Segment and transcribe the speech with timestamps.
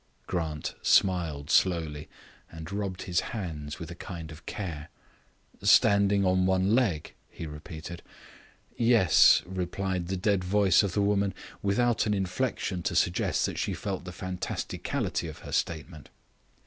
[0.25, 2.09] Grant smiled slowly
[2.49, 4.89] and rubbed his hands with a kind of care.
[5.61, 8.01] "Standing on one leg?" I repeated.
[8.75, 13.75] "Yes," replied the dead voice of the woman without an inflection to suggest that she
[13.75, 16.09] felt the fantasticality of her statement.